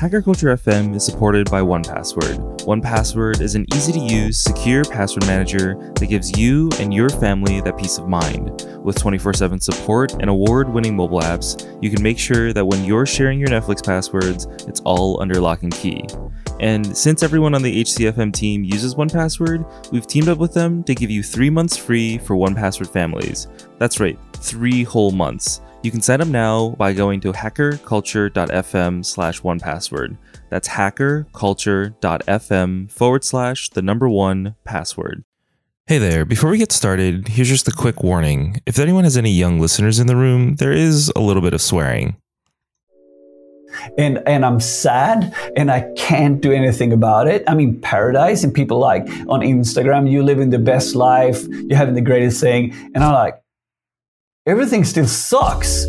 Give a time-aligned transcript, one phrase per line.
[0.00, 2.60] Hacker Culture FM is supported by 1Password.
[2.60, 7.60] 1Password is an easy to use, secure password manager that gives you and your family
[7.60, 8.66] that peace of mind.
[8.82, 12.82] With 24 7 support and award winning mobile apps, you can make sure that when
[12.86, 16.06] you're sharing your Netflix passwords, it's all under lock and key.
[16.60, 20.94] And since everyone on the HCFM team uses 1Password, we've teamed up with them to
[20.94, 23.48] give you three months free for 1Password families.
[23.76, 25.60] That's right, three whole months.
[25.82, 30.18] You can sign up now by going to hackerculture.fm slash one password.
[30.50, 35.24] That's hackerculture.fm forward slash the number one password.
[35.86, 38.60] Hey there, before we get started, here's just a quick warning.
[38.66, 41.62] If anyone has any young listeners in the room, there is a little bit of
[41.62, 42.18] swearing.
[43.96, 47.42] And and I'm sad and I can't do anything about it.
[47.46, 51.94] I'm in paradise and people like on Instagram, you living the best life, you're having
[51.94, 52.74] the greatest thing.
[52.94, 53.39] And I'm like,
[54.46, 55.84] everything still sucks.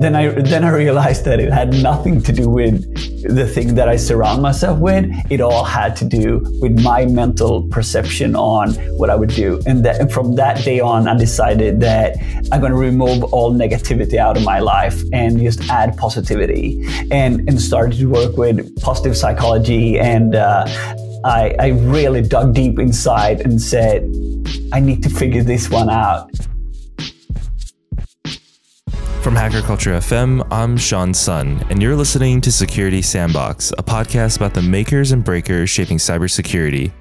[0.00, 2.82] Then I then I realized that it had nothing to do with
[3.22, 5.04] the thing that I surround myself with.
[5.30, 9.60] It all had to do with my mental perception on what I would do.
[9.66, 12.16] And, that, and from that day on, I decided that
[12.50, 16.84] I'm going to remove all negativity out of my life and just add positivity.
[17.12, 20.00] And and started to work with positive psychology.
[20.00, 20.64] And uh,
[21.24, 24.02] I I really dug deep inside and said,
[24.72, 26.30] I need to figure this one out.
[29.24, 34.36] From Hacker Culture FM, I'm Sean Sun, and you're listening to Security Sandbox, a podcast
[34.36, 36.92] about the makers and breakers shaping cybersecurity.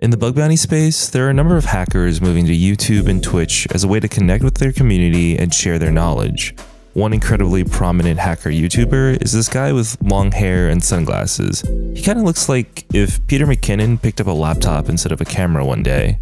[0.00, 3.22] In the bug bounty space, there are a number of hackers moving to YouTube and
[3.22, 6.56] Twitch as a way to connect with their community and share their knowledge.
[6.94, 11.60] One incredibly prominent hacker YouTuber is this guy with long hair and sunglasses.
[11.94, 15.24] He kind of looks like if Peter McKinnon picked up a laptop instead of a
[15.24, 16.18] camera one day.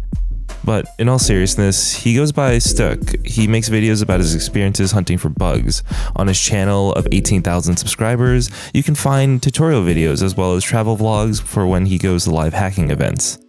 [0.63, 3.25] But in all seriousness, he goes by Stök.
[3.25, 5.83] He makes videos about his experiences hunting for bugs.
[6.15, 10.97] On his channel of 18,000 subscribers, you can find tutorial videos as well as travel
[10.97, 13.39] vlogs for when he goes to live hacking events.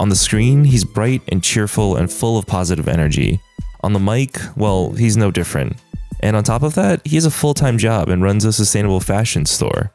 [0.00, 3.40] On the screen, he's bright and cheerful and full of positive energy.
[3.82, 5.76] On the mic, well, he's no different.
[6.20, 9.00] And on top of that, he has a full time job and runs a sustainable
[9.00, 9.92] fashion store.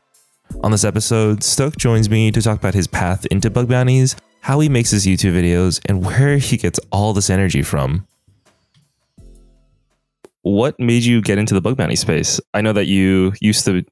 [0.64, 4.60] On this episode, Stök joins me to talk about his path into bug bounties, how
[4.60, 8.08] he makes his YouTube videos, and where he gets all this energy from.
[10.42, 12.40] What made you get into the bug bounty space?
[12.54, 13.84] I know that you used to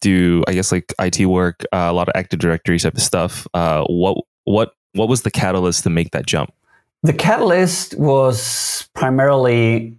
[0.00, 3.46] do, I guess, like IT work, uh, a lot of Active Directory type of stuff.
[3.54, 6.52] Uh, what what what was the catalyst to make that jump?
[7.02, 9.98] The catalyst was primarily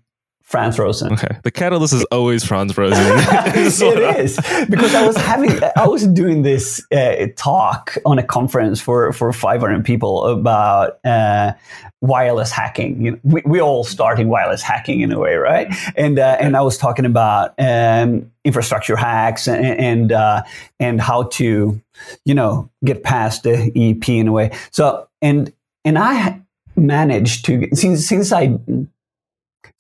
[0.50, 1.14] Frans Rosen.
[1.14, 1.38] Okay.
[1.44, 2.98] The catalyst is always Frans Rosen.
[3.06, 4.36] it is
[4.68, 9.32] because I was having, I was doing this uh, talk on a conference for for
[9.32, 11.54] 500 people about uh,
[12.02, 13.00] wireless hacking.
[13.00, 15.72] You know, we we all starting wireless hacking in a way, right?
[15.96, 20.42] And uh, and I was talking about um, infrastructure hacks and and, uh,
[20.80, 21.80] and how to,
[22.26, 24.58] you know, get past the EP in a way.
[24.72, 25.54] So and
[25.86, 26.42] and I
[26.76, 28.58] managed to since since I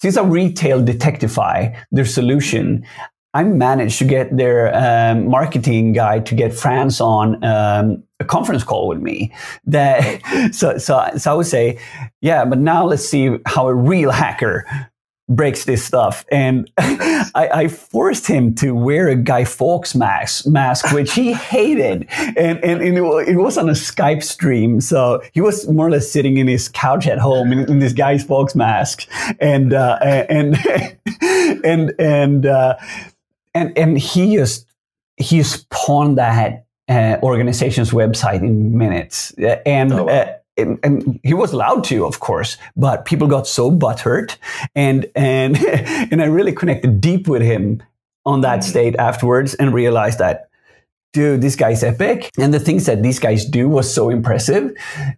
[0.02, 2.86] since I retail Detectify, their solution,
[3.34, 8.64] I managed to get their um, marketing guy to get Frans on um, a conference
[8.64, 9.34] call with me.
[9.66, 10.22] That
[10.54, 11.80] so so so I would say,
[12.22, 14.66] yeah, but now let's see how a real hacker
[15.30, 16.26] breaks this stuff.
[16.32, 22.08] And I, I, forced him to wear a Guy Fawkes mask, mask which he hated.
[22.36, 24.82] And, and, and, it was on a Skype stream.
[24.82, 27.94] So he was more or less sitting in his couch at home in, in this
[27.94, 29.08] Guy Fawkes mask.
[29.40, 30.58] And, uh, and,
[31.64, 32.76] and, and, uh,
[33.54, 34.66] and, and he just,
[35.18, 39.32] he spawned that uh, organization's website in minutes.
[39.66, 40.39] And, oh, wow.
[40.62, 44.38] And, and, he was allowed to, of course, but people got so butthurt,
[44.76, 45.58] and and
[46.12, 47.84] and I really connected deep with him
[48.26, 48.70] on that mm-hmm.
[48.70, 50.49] state afterwards, and realized that.
[51.12, 52.30] Dude, this guy's epic.
[52.38, 54.72] And the things that these guys do was so impressive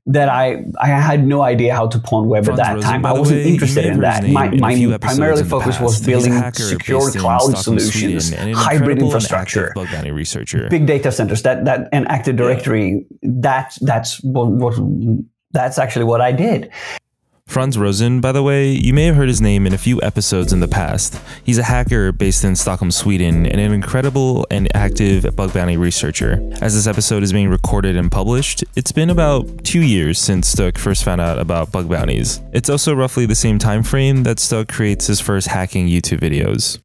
[0.05, 3.05] that I I had no idea how to pawn web Frans at that Rosen, time.
[3.05, 4.23] I wasn't way, interested in that.
[4.29, 10.85] My, my primarily focus was building secure cloud solutions, hybrid infrastructure, bug bounty researcher, big
[10.85, 13.05] data centers, that that and Active Directory.
[13.21, 13.29] Yeah.
[13.41, 14.75] That that's what, what
[15.51, 16.71] that's actually what I did.
[17.51, 20.53] Frans Rosen, by the way, you may have heard his name in a few episodes
[20.53, 21.21] in the past.
[21.43, 26.39] He's a hacker based in Stockholm, Sweden, and an incredible and active bug bounty researcher.
[26.61, 30.77] As this episode is being recorded and published, it's been about two years since Stök
[30.77, 32.39] first found out about bug bounties.
[32.53, 36.79] It's also roughly the same time frame that Stök creates his first hacking YouTube videos.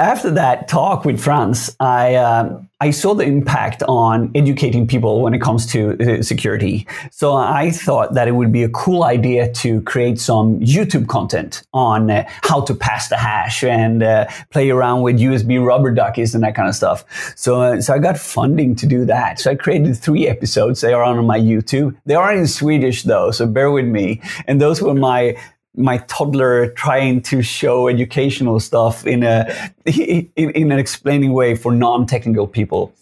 [0.00, 5.34] After that talk with Frans, I um, I saw the impact on educating people when
[5.34, 6.86] it comes to uh, security.
[7.10, 11.62] So I thought that it would be a cool idea to create some YouTube content
[11.74, 16.34] on uh, how to pass the hash and uh, play around with USB rubber duckies
[16.34, 17.04] and that kind of stuff.
[17.36, 19.38] So uh, so I got funding to do that.
[19.38, 20.80] So I created three episodes.
[20.80, 21.94] They are on my YouTube.
[22.06, 24.22] They are in Swedish though, so bear with me.
[24.46, 25.36] And those were my
[25.76, 31.72] my toddler trying to show educational stuff in a in, in an explaining way for
[31.72, 32.92] non-technical people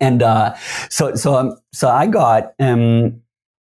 [0.00, 0.54] and uh,
[0.90, 3.22] so so um, so I got um,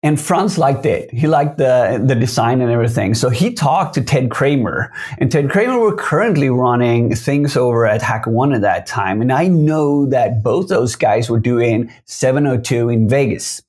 [0.05, 1.13] and Frans liked it.
[1.13, 3.15] He liked the the design and everything.
[3.15, 8.01] So he talked to Ted Kramer, and Ted Kramer were currently running things over at
[8.01, 9.21] HackerOne at that time.
[9.21, 13.63] And I know that both those guys were doing 702 in Vegas.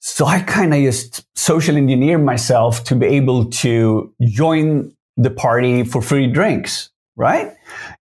[0.00, 5.82] So I kind of just social engineered myself to be able to join the party
[5.84, 7.52] for free drinks, right?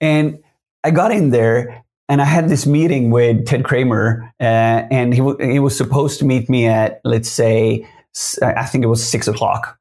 [0.01, 0.39] And
[0.85, 4.43] I got in there and I had this meeting with Ted Kramer, uh,
[4.91, 7.87] and he, w- he was supposed to meet me at, let's say,
[8.43, 9.79] I think it was six o'clock.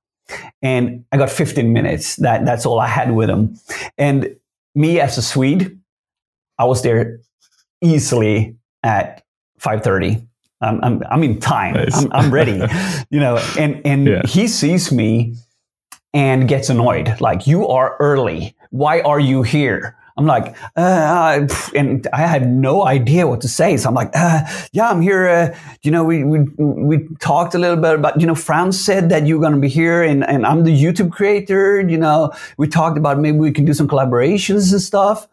[0.61, 2.17] And I got 15 minutes.
[2.17, 3.57] That, that's all I had with him.
[3.97, 4.35] And
[4.75, 5.77] me as a Swede,
[6.57, 7.19] I was there
[7.81, 9.23] easily at
[9.59, 10.25] 5.30
[10.61, 11.73] I'm, I'm, I'm in time.
[11.73, 11.97] Nice.
[11.97, 12.61] I'm, I'm, ready,
[13.09, 14.21] you know, and, and yeah.
[14.25, 15.35] he sees me
[16.13, 17.19] and gets annoyed.
[17.19, 18.55] Like, you are early.
[18.69, 19.97] Why are you here?
[20.17, 23.77] I'm like, uh, and I had no idea what to say.
[23.77, 24.41] So I'm like, uh,
[24.71, 25.27] yeah, I'm here.
[25.27, 29.09] Uh, you know, we, we, we talked a little bit about, you know, Frans said
[29.09, 31.81] that you're going to be here and, and I'm the YouTube creator.
[31.81, 35.27] You know, we talked about maybe we can do some collaborations and stuff.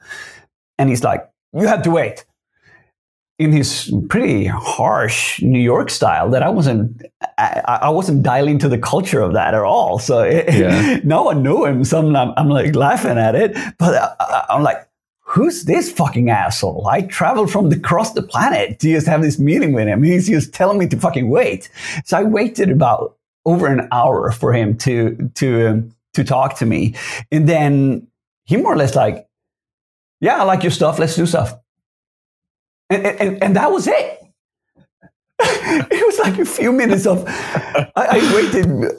[0.79, 2.25] And he's like, you have to wait
[3.38, 7.02] in his pretty harsh New York style that I wasn't
[7.38, 9.99] I, I wasn't dialing to the culture of that at all.
[9.99, 11.00] So it, yeah.
[11.05, 11.85] no one knew him.
[11.85, 14.88] So I'm, I'm, like laughing at it, but I, I'm like,
[15.20, 16.88] who's this fucking asshole?
[16.88, 20.02] I traveled from across the planet to just have this meeting with him.
[20.02, 21.69] He's just telling me to fucking wait.
[22.05, 26.67] So I waited about over an hour for him to to um, to talk to
[26.67, 26.94] me,
[27.31, 28.08] and then
[28.44, 29.29] he more or less like,
[30.20, 30.99] yeah, I like your stuff.
[30.99, 31.55] Let's do stuff.
[32.90, 34.19] And, and, and that was it.
[35.40, 38.90] it was like a few minutes of, I, I, waited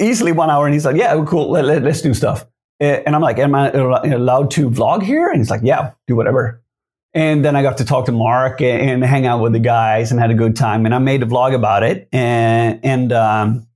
[0.00, 2.44] easily one hour and he's like, yeah, cool, let, let, let's do stuff.
[2.78, 5.28] And I'm like, am I allowed to vlog here?
[5.28, 6.62] And he's like, yeah, do whatever.
[7.14, 10.10] And then I got to talk to Mark and, and hang out with the guys
[10.10, 10.84] and had a good time.
[10.84, 12.08] And I made a vlog about it.
[12.12, 13.67] And, and, um,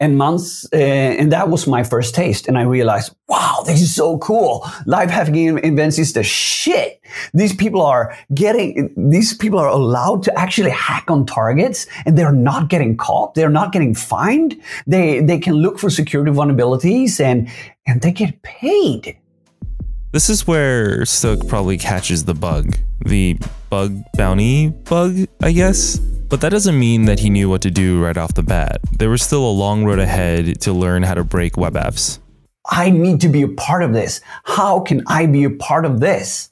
[0.00, 2.48] and months uh, and that was my first taste.
[2.48, 4.66] And i realized wow this is so cool.
[4.86, 7.00] Live hacking events is the shit.
[7.32, 12.32] These people are getting these people are allowed to actually hack on targets and they're
[12.32, 13.34] not getting caught.
[13.34, 14.60] They're not getting fined.
[14.86, 17.48] They they can look for security vulnerabilities and
[17.86, 19.16] and they get paid.
[20.12, 22.76] This is where Stök probably catches the bug.
[23.04, 23.36] The
[23.74, 25.98] bug bounty bug i guess
[26.34, 28.80] but that doesn't mean that he knew what to do right off the bat.
[28.98, 32.18] There was still a long road ahead to learn how to break web apps.
[32.68, 34.20] I need to be a part of this.
[34.42, 36.50] How can I be a part of this?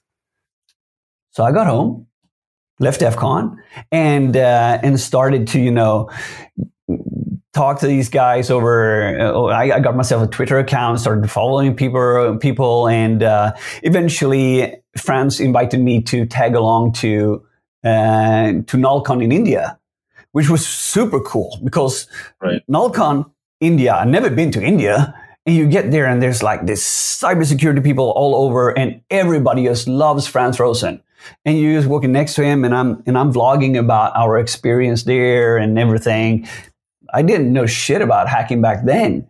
[1.33, 2.07] So I got home,
[2.79, 6.09] left DEF CON, and uh, and started to you know
[7.53, 9.19] talk to these guys over.
[9.19, 13.53] Uh, I, I, got myself a Twitter account, started following people, people, and uh,
[13.83, 17.45] eventually Frans invited me to tag along to
[17.85, 19.79] uh, to Nullcon in India,
[20.33, 22.07] which was super cool because
[22.41, 22.63] right.
[22.69, 23.31] Nullcon
[23.61, 25.15] India, I've never been to India.
[25.45, 29.89] And you get there and there's like this cybersecurity people all over and everybody just
[29.89, 31.03] loves Frans Rosen.
[31.45, 35.03] And you're just walking next to him and I'm, and I'm vlogging about our experience
[35.03, 36.47] there and everything.
[37.13, 39.27] I didn't know shit about hacking back then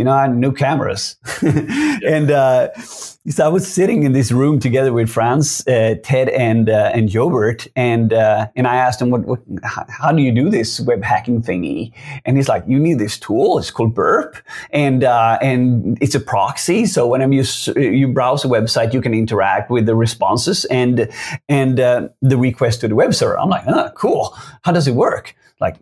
[0.00, 1.16] you know, I cameras.
[1.42, 6.70] and uh, so I was sitting in this room together with Frans, uh, Ted, and
[6.70, 10.32] uh, and Jobert, and uh, and I asked him, "What, what how, how, do you
[10.32, 11.92] do this web hacking thingy?"
[12.24, 13.58] And he's like, "You need this tool.
[13.58, 14.36] It's called Burp,
[14.70, 16.86] and uh, and it's a proxy.
[16.86, 17.44] So whenever you
[17.76, 21.10] you browse a website, you can interact with the responses and
[21.50, 24.34] and uh, the request to the web server." I'm like, "Oh, cool.
[24.62, 25.76] How does it work?" Like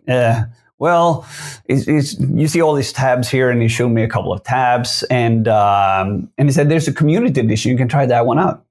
[0.79, 1.27] well,
[1.65, 4.43] it's, it's, you see all these tabs here, and he showed me a couple of
[4.43, 7.71] tabs, and um, and he said there's a community edition.
[7.71, 8.65] You can try that one out.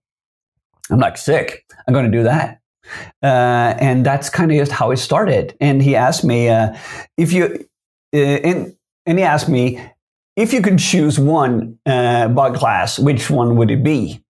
[0.91, 1.67] I'm like, sick.
[1.87, 2.61] I'm going to do that.
[3.23, 5.55] Uh, and that's kind of just how it started.
[5.61, 6.75] And he asked me uh,
[7.19, 7.69] if you,
[8.15, 8.75] uh, and
[9.05, 9.79] and he asked me
[10.37, 14.23] if you could choose one uh, bug class, which one would it be?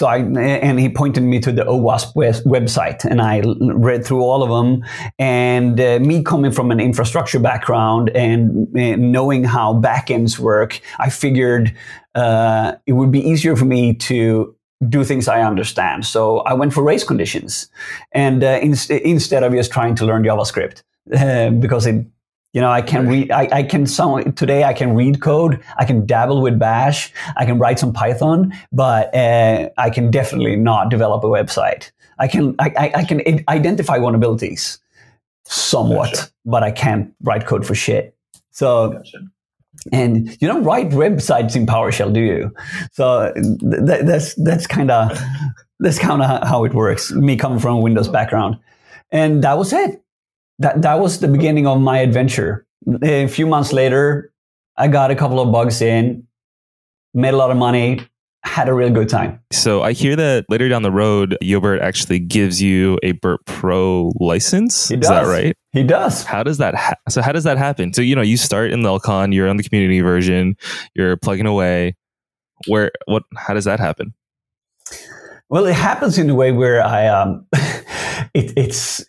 [0.00, 2.14] So I, and he pointed me to the OWASP
[2.46, 4.82] website and I read through all of them.
[5.18, 11.10] And uh, me coming from an infrastructure background and, and knowing how backends work, I
[11.10, 11.76] figured
[12.14, 14.56] uh, it would be easier for me to
[14.88, 16.06] do things I understand.
[16.06, 17.68] So I went for race conditions,
[18.12, 20.82] and uh, in, instead of just trying to learn JavaScript,
[21.60, 22.06] because it,
[22.52, 23.30] you know, I can read.
[23.30, 24.64] I, I can some today.
[24.64, 25.62] I can read code.
[25.78, 27.12] I can dabble with Bash.
[27.36, 31.92] I can write some Python, but uh, I can definitely not develop a website.
[32.18, 34.78] I can I, I, I can identify vulnerabilities
[35.44, 36.28] somewhat, gotcha.
[36.44, 38.16] but I can't write code for shit.
[38.50, 38.90] So.
[38.90, 39.18] Gotcha
[39.92, 42.54] and you don't write websites in PowerShell, do you?
[42.92, 45.18] So th- that's that's kind of
[45.78, 47.10] that's kind of how it works.
[47.12, 48.58] Me coming from a Windows background,
[49.10, 50.02] and that was it.
[50.60, 52.66] That that was the beginning of my adventure.
[53.02, 54.32] A few months later,
[54.76, 56.26] I got a couple of bugs in,
[57.12, 58.00] made a lot of money,
[58.42, 59.40] had a real good time.
[59.52, 64.12] So I hear that later down the road, Jobert actually gives you a Burp Pro
[64.18, 64.88] license.
[64.88, 65.56] He Is that right?
[65.72, 66.24] He does.
[66.24, 66.74] How does that?
[66.74, 67.92] Ha- so how does that happen?
[67.92, 70.56] So you know, you start in the Lcon, you're on the community version,
[70.94, 71.96] you're plugging away.
[72.66, 73.22] Where what?
[73.36, 74.14] How does that happen?
[75.48, 77.46] Well, it happens in a way where I um,
[78.34, 79.04] it, it's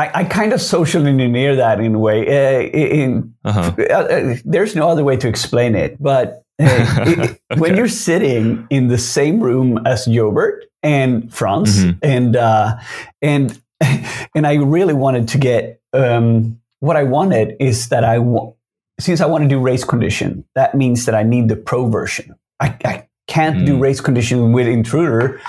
[0.00, 2.26] I, I, kind of social engineer that in a way.
[2.26, 3.74] Uh, in, uh-huh.
[3.78, 7.38] uh, uh there's no other way to explain it, but okay.
[7.58, 11.98] when you're sitting in the same room as Jobert and Frans, mm-hmm.
[12.02, 12.78] and uh,
[13.20, 13.60] and
[14.34, 18.54] and I really wanted to get um, what I wanted is that I want
[18.98, 22.34] since I want to do race condition, that means that I need the pro version.
[22.58, 23.66] I, I can't mm.
[23.66, 25.40] do race condition with intruder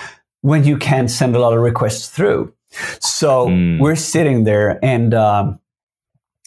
[0.41, 2.53] when you can't send a lot of requests through.
[2.99, 3.79] So mm.
[3.79, 5.59] we're sitting there and um,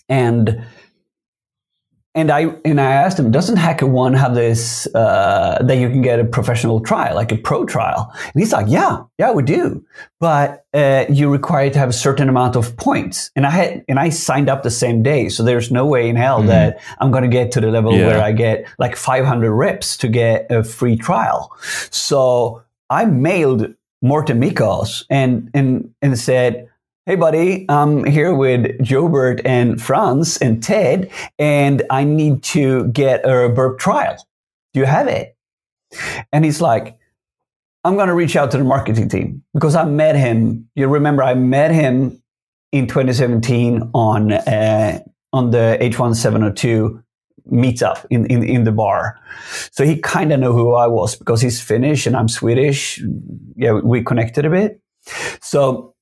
[0.09, 0.65] and
[2.17, 6.21] and I and I asked him, doesn't HackerOne have this uh, that you can get
[6.21, 8.13] a professional trial, like a pro trial?
[8.15, 9.85] And he's like, yeah, yeah, we do,
[10.21, 13.33] but uh, you require to have a certain amount of points.
[13.35, 16.15] And I had and I signed up the same day, so there's no way in
[16.15, 16.49] hell mm-hmm.
[16.49, 18.07] that I'm going to get to the level yeah.
[18.07, 21.57] where I get like 500 reps to get a free trial.
[21.91, 23.75] So I mailed
[24.05, 26.69] Mårten Mickos and and and said
[27.07, 33.29] Hey, buddy, I'm here with Jobert and Frans and Ted, and I need to get
[33.29, 34.17] a burp trial.
[34.73, 35.37] Do you have it?
[36.33, 36.97] And he's like,
[37.85, 40.71] I'm going to reach out to the marketing team because I met him.
[40.75, 42.23] You remember, I met him
[42.73, 45.01] in 2017 on uh,
[45.35, 47.04] on the H1702
[47.51, 49.19] meetup in, in, in the bar.
[49.71, 53.03] So he kind of knew who I was because he's Finnish and I'm Swedish.
[53.57, 54.81] Yeah, we connected a bit.
[55.41, 55.95] So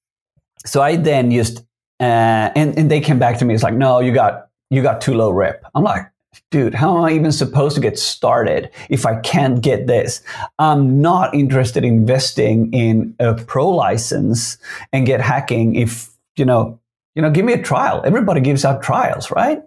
[0.64, 1.64] so I then just
[2.00, 3.54] uh, and and they came back to me.
[3.54, 5.64] It's like, no, you got you got too low rep.
[5.74, 6.06] I'm like,
[6.50, 10.22] dude, how am I even supposed to get started if I can't get this?
[10.58, 14.58] I'm not interested in investing in a pro license
[14.92, 16.78] and get hacking if you know
[17.14, 18.02] you know give me a trial.
[18.04, 19.62] Everybody gives out trials, right?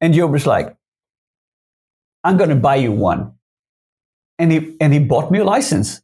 [0.00, 0.76] And Job was like,
[2.24, 3.34] I'm going to buy you one,
[4.38, 6.02] and he and he bought me a license.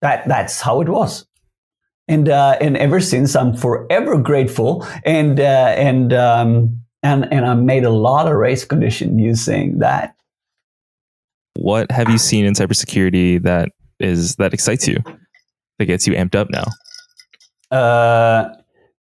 [0.00, 1.26] That that's how it was
[2.10, 7.54] and uh, and ever since I'm forever grateful and uh, and um, and and I
[7.54, 10.16] made a lot of race condition using that.
[11.54, 13.68] What have you seen in cybersecurity that
[14.00, 14.98] is that excites you,
[15.78, 16.64] that gets you amped up now?
[17.70, 18.56] Uh,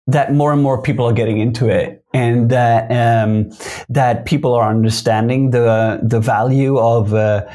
[0.07, 3.51] that more and more people are getting into it, and that um,
[3.89, 7.45] that people are understanding the the value of uh,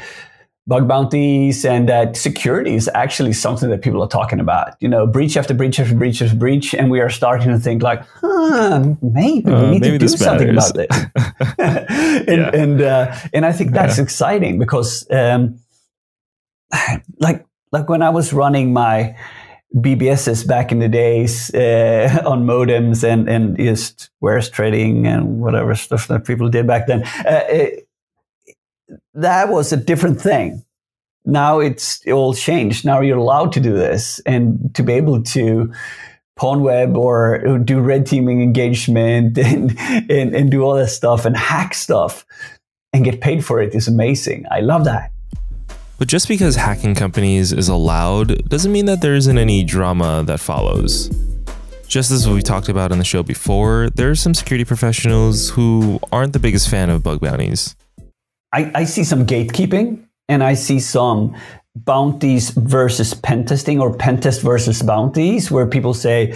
[0.65, 4.75] bug bounties and that security is actually something that people are talking about.
[4.79, 7.83] You know, breach after breach after breach after breach, and we are starting to think
[7.83, 10.87] like, huh, maybe uh, we need maybe to do something about this.
[11.59, 12.61] and yeah.
[12.61, 14.03] and, uh, and I think that's yeah.
[14.03, 15.59] exciting because, um,
[17.19, 19.15] like like when I was running my
[19.75, 25.73] BBSs back in the days uh, on modems and and just warez trading and whatever
[25.75, 27.03] stuff that people did back then.
[27.25, 27.87] Uh, it,
[29.13, 30.63] that was a different thing.
[31.25, 32.85] Now it's all changed.
[32.85, 35.73] Now you're allowed to do this and to be able to
[36.35, 41.37] pawn web or do red teaming engagement and, and, and do all that stuff and
[41.37, 42.25] hack stuff
[42.91, 44.45] and get paid for it is amazing.
[44.51, 45.12] I love that.
[45.97, 50.39] But just because hacking companies is allowed doesn't mean that there isn't any drama that
[50.39, 51.09] follows.
[51.87, 55.99] Just as we talked about on the show before, there are some security professionals who
[56.11, 57.75] aren't the biggest fan of bug bounties.
[58.51, 61.35] I, I see some gatekeeping and I see some
[61.75, 66.35] bounties versus pen testing or pen test versus bounties where people say,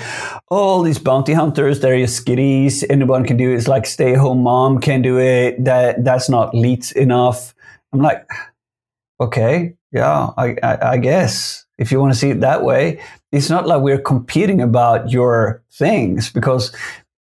[0.49, 2.83] oh, these bounty hunters, they're just skiddies.
[2.89, 3.55] Anyone can do it.
[3.55, 5.63] It's like stay home mom can do it.
[5.63, 7.53] That that's not elite enough.
[7.93, 8.27] I'm like,
[9.19, 13.49] okay, yeah, I, I, I guess if you want to see it that way, it's
[13.49, 16.75] not like we're competing about your things because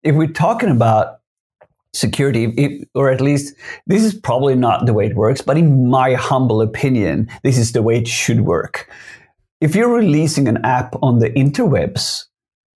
[0.02, 1.20] if we're talking about
[1.92, 3.54] security, it, or at least
[3.86, 7.72] this is probably not the way it works, but in my humble opinion, this is
[7.72, 8.90] the way it should work.
[9.60, 12.24] If you're releasing an app on the interwebs,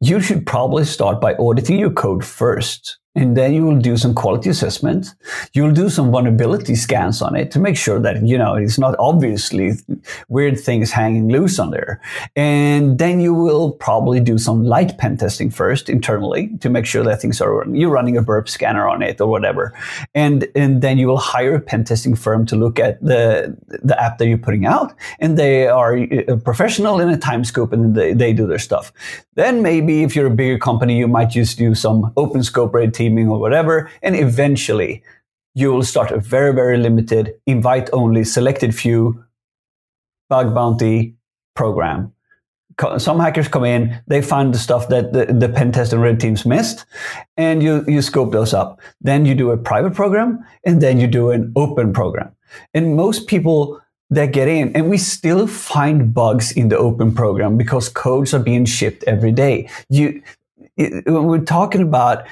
[0.00, 4.14] you should probably start by auditing your code first and then you will do some
[4.14, 5.12] quality assessment.
[5.52, 8.94] You'll do some vulnerability scans on it to make sure that, you know, it's not
[9.00, 9.72] obviously
[10.28, 12.00] weird things hanging loose on there.
[12.36, 17.02] And then you will probably do some light pen testing first internally to make sure
[17.02, 19.74] that things are, you're running a burp scanner on it or whatever.
[20.14, 24.00] And, and then you will hire a pen testing firm to look at the, the
[24.00, 24.94] app that you're putting out.
[25.18, 28.92] And they are a professional in a time scope and they, they do their stuff.
[29.34, 32.94] Then maybe if you're a bigger company, you might just do some open scope red
[32.94, 33.90] team or whatever.
[34.02, 35.02] And eventually
[35.54, 39.24] you will start a very, very limited, invite only, selected few
[40.28, 41.14] bug bounty
[41.54, 42.12] program.
[42.98, 46.20] Some hackers come in, they find the stuff that the, the pen test and red
[46.20, 46.86] teams missed,
[47.36, 48.80] and you, you scope those up.
[49.00, 52.30] Then you do a private program, and then you do an open program.
[52.74, 57.56] And most people that get in, and we still find bugs in the open program
[57.56, 59.68] because codes are being shipped every day.
[59.88, 60.22] You,
[60.76, 62.24] it, we're talking about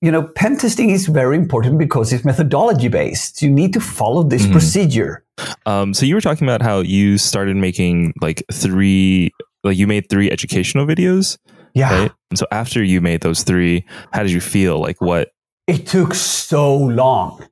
[0.00, 3.42] you know, pen testing is very important because it's methodology based.
[3.42, 4.52] You need to follow this mm-hmm.
[4.52, 5.24] procedure.
[5.66, 9.32] Um, so you were talking about how you started making like three,
[9.64, 11.38] like you made three educational videos.
[11.74, 12.02] Yeah.
[12.02, 12.12] Right?
[12.30, 14.80] And so after you made those three, how did you feel?
[14.80, 15.30] Like what?
[15.66, 17.46] It took so long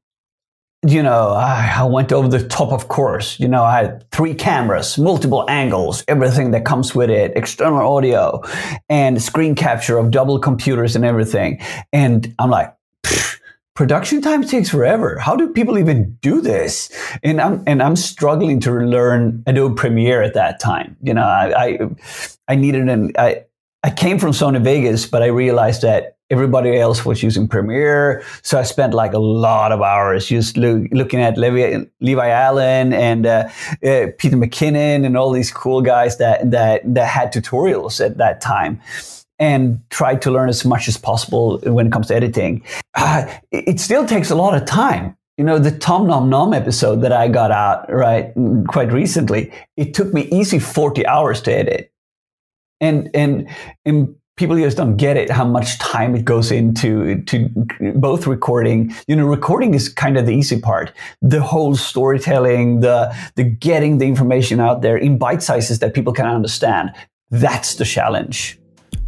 [0.87, 3.39] you know, I, I, went over the top of course.
[3.41, 8.43] You know, I had three cameras, multiple angles, everything that comes with it, external audio,
[8.89, 11.61] and screen capture of double computers and everything.
[11.93, 12.75] And I'm like,
[13.75, 15.19] production time takes forever.
[15.19, 16.91] How do people even do this?
[17.23, 20.97] And I'm and I'm struggling to learn Adobe Premiere at that time.
[21.03, 21.79] You know, I I,
[22.49, 23.45] I needed an I
[23.83, 28.25] I came from Sony Vegas, but I realized that everybody else was using Premiere.
[28.43, 32.93] So I spent like a lot of hours just lo- looking at Levi, Levi Allen
[32.93, 33.49] and uh,
[33.85, 38.41] uh, Peter McKinnon and all these cool guys that, that, that had tutorials at that
[38.41, 38.81] time
[39.39, 42.63] and tried to learn as much as possible when it comes to editing.
[42.95, 45.17] Uh, it still takes a lot of time.
[45.37, 48.33] You know, the TomNomNom episode that I got out, right,
[48.69, 51.93] quite recently, it took me easy 40 hours to edit.
[52.81, 53.49] And, and,
[53.85, 57.49] and people just don't get it how much time it goes into to
[57.95, 58.93] both recording.
[59.07, 60.93] You know recording is kind of the easy part.
[61.23, 66.13] The whole storytelling the the getting the information out there in bite sizes that people
[66.13, 66.93] can understand.
[67.31, 68.59] That's the challenge.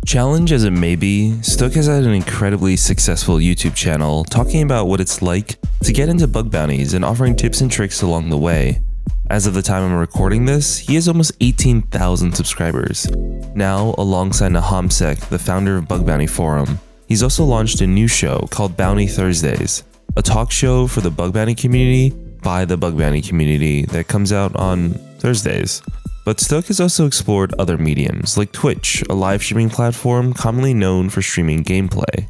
[0.05, 4.87] Challenge as it may be, Stök has had an incredibly successful YouTube channel talking about
[4.87, 8.39] what it's like to get into bug bounties and offering tips and tricks along the
[8.39, 8.81] way.
[9.29, 13.11] As of the time I'm recording this, he has almost 18,000 subscribers.
[13.57, 18.47] Now, alongside Nahamsec, the founder of Bug Bounty Forum, he's also launched a new show
[18.53, 19.83] called Bounty Thursdays,
[20.17, 22.11] a talk show for the bug bounty community
[22.45, 25.83] by the bug bounty community that comes out on Thursdays.
[26.25, 31.11] But Stök has also explored other mediums like Twitch, a live streaming platform commonly known
[31.11, 32.29] for streaming gameplay.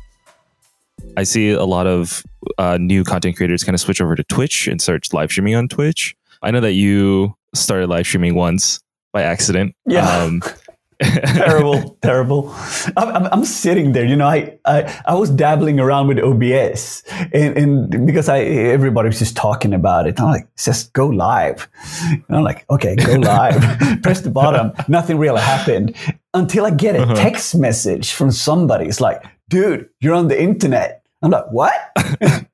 [1.18, 2.22] I see a lot of
[2.56, 5.68] uh, new content creators kind of switch over to Twitch and start live streaming on
[5.68, 6.16] Twitch.
[6.46, 8.78] I know that you started live streaming once
[9.12, 9.74] by accident.
[9.84, 10.08] Yeah.
[10.08, 10.42] Um,
[11.02, 12.54] terrible, terrible.
[12.96, 17.02] I'm, I'm, sitting there, you know, I, I, I was dabbling around with OBS
[17.34, 20.18] and, and because I, everybody was just talking about it.
[20.18, 21.68] I'm like, just go live.
[22.02, 23.60] And I'm like, okay, go live.
[24.02, 24.72] Press the button.
[24.88, 25.94] Nothing really happened
[26.32, 27.14] until I get a uh-huh.
[27.16, 28.86] text message from somebody.
[28.86, 31.02] It's like, dude, you're on the internet.
[31.26, 31.74] I'm like, what?
[32.20, 32.48] and,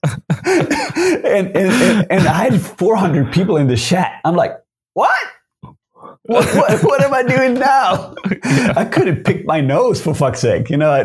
[1.27, 4.19] and, and, and, I had 400 people in the chat.
[4.25, 4.59] I'm like,
[4.95, 5.13] what?
[5.61, 5.77] What,
[6.23, 8.15] what, what am I doing now?
[8.25, 8.73] Yeah.
[8.75, 10.71] I couldn't pick my nose for fuck's sake.
[10.71, 11.03] You know, I,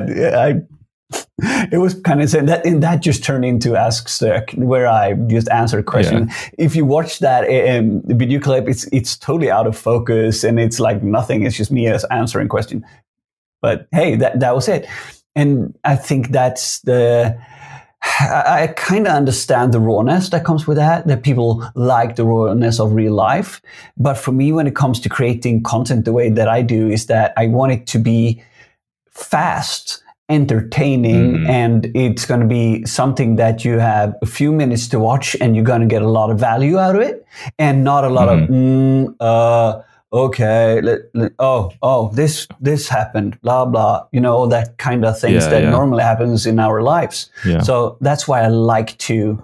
[0.47, 0.62] I
[1.71, 5.13] it was kind of saying that, and that just turned into Ask Stök, where I
[5.13, 6.30] just answered a question.
[6.30, 6.49] Yeah.
[6.58, 7.43] If you watch that
[7.77, 11.43] um, video clip, it's it's totally out of focus, and it's like nothing.
[11.43, 12.86] It's just me as answering question.
[13.62, 14.88] But hey, that that was it
[15.38, 17.39] and I think that's the
[18.20, 22.26] I, I kind of understand the rawness that comes with that, that people like the
[22.26, 23.62] rawness of real life.
[23.98, 27.08] But for me, when it comes to creating content the way that I do, is
[27.08, 28.41] that I want it to be
[29.12, 31.50] fast, entertaining, mm.
[31.50, 35.56] and it's going to be something that you have a few minutes to watch and
[35.56, 37.26] you're going to get a lot of value out of it
[37.58, 38.43] and not a lot mm.
[38.43, 39.06] of, mm-hmm.
[39.06, 44.48] mm, uh, okay, let, let, oh, oh, this this happened, blah blah, you know, all
[44.48, 45.70] that kind of things yeah, that yeah.
[45.70, 47.30] normally happens in our lives.
[47.46, 47.62] Yeah.
[47.62, 49.43] So that's why I like to,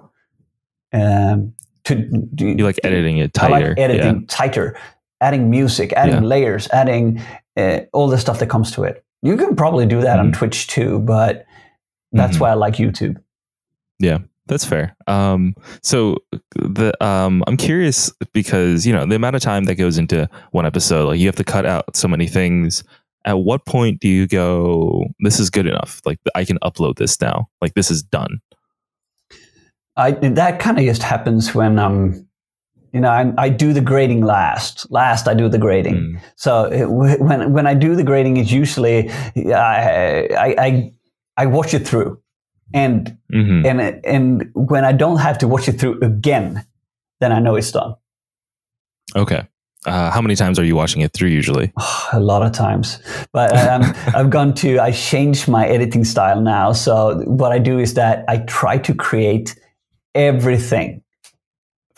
[0.94, 1.54] um,
[1.86, 3.54] to do, you like editing it tighter.
[3.54, 4.78] I like editing tighter,
[5.20, 7.22] adding music, adding layers, adding
[7.58, 9.04] uh, all the stuff that comes to it.
[9.22, 10.28] You can probably do that mm-hmm.
[10.28, 11.46] on Twitch too, but
[12.12, 12.44] that's mm-hmm.
[12.44, 13.22] why I like YouTube.
[14.00, 14.96] Yeah, that's fair.
[15.08, 16.18] Um, so
[16.56, 20.66] the um, I'm curious because you know the amount of time that goes into one
[20.66, 22.84] episode, like you have to cut out so many things.
[23.26, 25.06] At what point do you go?
[25.20, 26.02] This is good enough.
[26.06, 27.48] Like I can upload this now.
[27.62, 28.42] Like this is done.
[29.96, 32.28] I that kind of just happens when um,
[32.94, 34.90] you know, I, I do the grading last.
[34.92, 35.96] Last, I do the grading.
[35.96, 36.22] Mm.
[36.36, 40.92] So it, when when I do the grading, it's usually I I, I,
[41.38, 42.22] I watch it through
[42.74, 43.66] and mm-hmm.
[43.66, 46.66] and and when I don't have to watch it through again,
[47.20, 47.96] then I know it's done.
[49.16, 49.48] Okay.
[49.86, 51.74] Uh, how many times are you watching it through usually?
[52.14, 53.00] a lot of times,
[53.32, 53.82] but um,
[54.16, 56.72] I've gone to I changed my editing style now.
[56.72, 59.56] So what I do is that I try to create
[60.16, 61.03] everything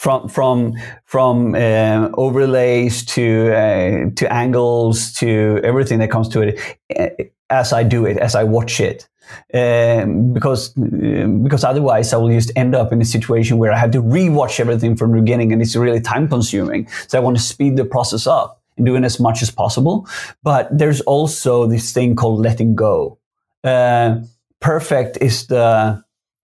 [0.05, 0.73] from from
[1.05, 7.09] from uh, overlays to uh, to angles to everything that comes to it uh,
[7.49, 9.09] as I do it as I watch it
[9.55, 13.79] um, because um, because otherwise I will just end up in a situation where I
[13.79, 16.87] have to rewatch everything from the beginning, and it's really time consuming.
[17.07, 20.07] So I want to speed the process up and doing as much as possible.
[20.43, 23.17] But there's also this thing called letting go.
[23.63, 24.19] Uh,
[24.59, 26.03] perfect is the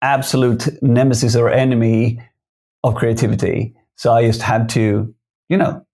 [0.04, 2.20] absolute nemesis or enemy
[2.84, 3.76] of creativity.
[3.96, 5.14] So I just had to,
[5.50, 5.86] you know,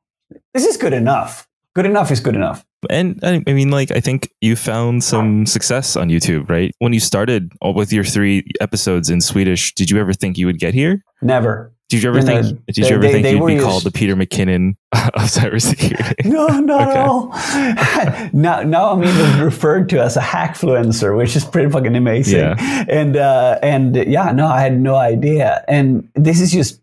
[0.53, 1.47] this is good enough.
[1.73, 2.65] Good enough is good enough.
[2.89, 6.73] And I mean, like, I think you found some success on YouTube, right?
[6.79, 10.59] When you started with your three episodes in Swedish, did you ever think you would
[10.59, 11.03] get here?
[11.21, 11.75] Never.
[11.87, 12.65] Did you ever think?
[12.65, 16.25] Did you ever they, think they you'd be called the Peter McKinnon of cybersecurity?
[16.25, 16.99] No, not okay.
[16.99, 18.29] at all.
[18.33, 22.39] now, now I'm even referred to as a hackfluencer, which is pretty fucking amazing.
[22.39, 22.85] Yeah.
[22.89, 25.63] And uh, and yeah, no, I had no idea.
[25.67, 26.81] And this is just,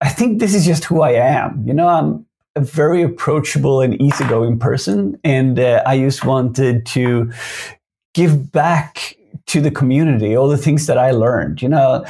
[0.00, 1.62] I think this is just who I am.
[1.66, 2.24] You know, I'm
[2.56, 5.18] a very approachable and easygoing person.
[5.24, 7.32] And uh, I just wanted to
[8.14, 11.62] give back to the community all the things that I learned.
[11.62, 12.04] You know,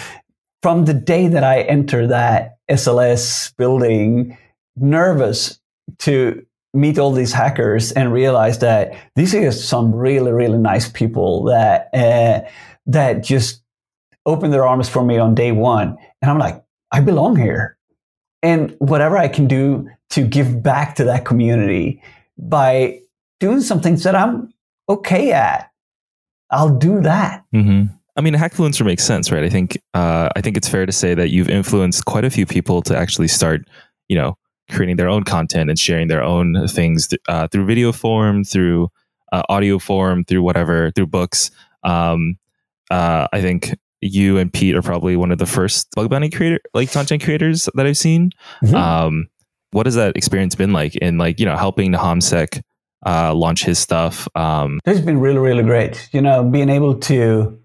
[0.62, 4.36] from the day that I entered that SLS building,
[4.76, 5.58] nervous
[6.00, 11.44] to meet all these hackers and realize that these are some really, really nice people
[11.44, 12.40] that uh,
[12.86, 13.62] that just
[14.26, 15.96] opened their arms for me on day one.
[16.20, 17.76] And I'm like, I belong here.
[18.42, 22.02] And whatever I can do to give back to that community
[22.38, 23.00] by
[23.40, 24.52] doing some things that I'm
[24.88, 25.70] okay at,
[26.50, 27.44] I'll do that.
[27.54, 27.92] Mm-hmm.
[28.16, 29.44] I mean, Hackfluencer makes sense, right?
[29.44, 32.46] I think uh, I think it's fair to say that you've influenced quite a few
[32.46, 33.68] people to actually start,
[34.08, 34.36] you know,
[34.70, 38.88] creating their own content and sharing their own things th- uh, through video form, through
[39.32, 41.50] uh, audio form, through whatever, through books.
[41.84, 42.38] Um,
[42.90, 46.60] uh, I think you and Pete are probably one of the first bug bounty creator
[46.74, 48.30] like content creators that I've seen.
[48.64, 48.74] Mm-hmm.
[48.74, 49.28] Um,
[49.70, 52.60] what has that experience been like in like you know helping Nahamsec
[53.06, 54.28] uh, launch his stuff?
[54.34, 56.08] Um, it's been really really great.
[56.12, 57.58] You know, being able to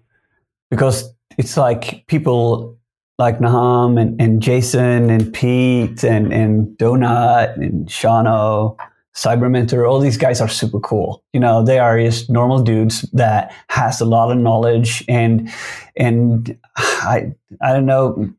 [0.70, 2.78] because it's like people
[3.18, 8.76] like Naham and, and Jason and Pete and and Donut and Shano
[9.14, 11.22] Cybermentor, all these guys are super cool.
[11.32, 15.50] You know, they are just normal dudes that has a lot of knowledge and
[15.96, 18.30] and I I don't know.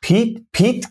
[0.00, 0.86] Pete Pete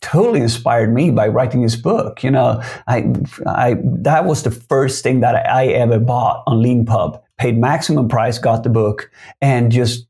[0.00, 2.22] totally inspired me by writing his book.
[2.22, 3.12] You know, I
[3.46, 7.20] I that was the first thing that I, ever bought on Leanpub.
[7.38, 9.10] Paid maximum price, got the book,
[9.40, 10.06] and just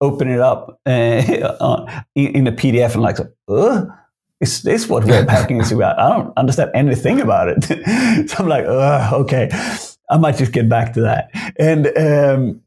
[0.00, 3.18] open it up uh, in a PDF and like,
[3.48, 3.86] uh,
[4.40, 5.98] is this what web hacking is about?
[5.98, 8.28] I don't understand anything about it.
[8.28, 9.48] so I'm like, okay,
[10.10, 11.30] I might just get back to that.
[11.58, 12.62] And, um,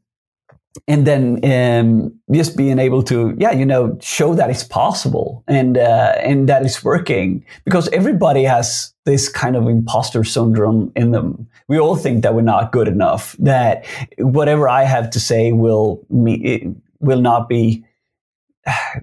[0.88, 5.76] and then um, just being able to, yeah, you know, show that it's possible and
[5.78, 11.48] uh, and that it's working because everybody has this kind of imposter syndrome in them.
[11.68, 13.36] We all think that we're not good enough.
[13.38, 13.84] That
[14.18, 17.84] whatever I have to say will me will not be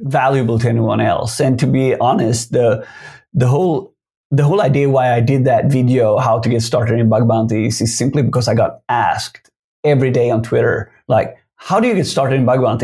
[0.01, 1.39] valuable to anyone else.
[1.39, 2.85] And to be honest, the
[3.33, 3.93] the whole
[4.31, 7.81] the whole idea why I did that video, how to get started in bug bounties,
[7.81, 9.51] is simply because I got asked
[9.83, 12.81] every day on Twitter, like, how do you get started in bug?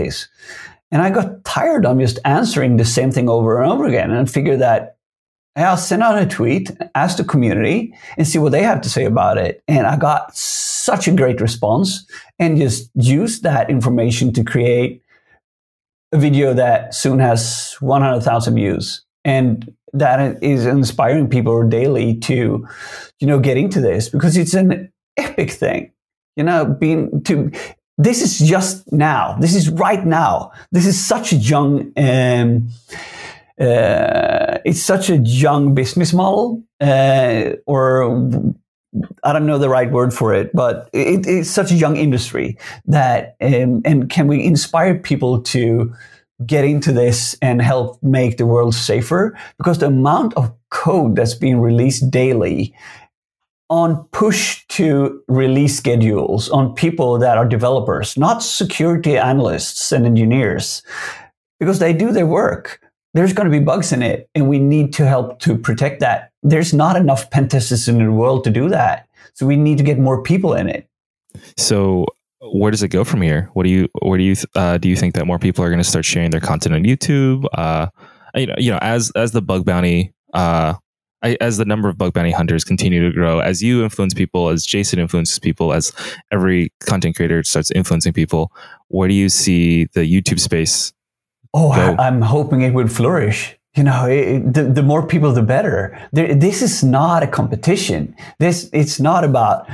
[0.92, 4.32] And I got tired of just answering the same thing over and over again and
[4.32, 4.96] figured that
[5.58, 9.04] I'll send out a tweet, ask the community, and see what they have to say
[9.04, 9.62] about it.
[9.68, 12.06] And I got such a great response
[12.40, 15.04] and just used that information to create
[16.14, 22.66] a video that soon has 100,000 views and that is inspiring people daily to
[23.20, 25.92] you know get into this because it's an epic thing
[26.36, 27.52] you know being to
[28.00, 32.70] this is just now this is right now this is such a young um,
[33.60, 38.56] uh, it's such a young business model uh, or
[39.24, 42.58] I don't know the right word for it, but it, it's such a young industry
[42.86, 45.94] that, um, and can we inspire people to
[46.46, 49.38] get into this and help make the world safer?
[49.58, 52.74] Because the amount of code that's being released daily
[53.70, 60.82] on push to release schedules on people that are developers, not security analysts and engineers,
[61.60, 62.82] because they do their work.
[63.14, 66.32] There's going to be bugs in it, and we need to help to protect that.
[66.44, 69.08] There's not enough pen testers in the world to do that.
[69.34, 70.88] So we need to get more people in it.
[71.58, 72.06] So
[72.42, 73.50] where does it go from here?
[73.54, 75.80] What do you where do you uh, do you think that more people are going
[75.80, 77.46] to start sharing their content on YouTube?
[77.54, 77.88] Uh,
[78.36, 80.74] you know, you know, as as the bug bounty uh,
[81.22, 84.50] I, as the number of bug bounty hunters continue to grow, as you influence people,
[84.50, 85.92] as Jason influences people, as
[86.32, 88.52] every content creator starts influencing people,
[88.88, 90.94] where do you see the YouTube space?
[91.54, 91.96] Oh, go?
[92.00, 93.58] I'm hoping it would flourish.
[93.76, 95.98] You know, it, the, the more people, the better.
[96.12, 98.16] There, this is not a competition.
[98.40, 99.70] This it's not about